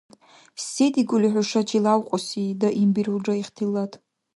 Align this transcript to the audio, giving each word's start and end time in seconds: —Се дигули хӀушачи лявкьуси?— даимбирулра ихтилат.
—Се 0.69 0.85
дигули 0.93 1.29
хӀушачи 1.33 1.77
лявкьуси?— 1.85 2.45
даимбирулра 2.59 3.33
ихтилат. 3.43 3.91